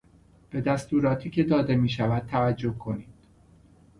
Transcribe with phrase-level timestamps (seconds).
[0.49, 3.13] به دستوراتی که داده میشود توجه کنید.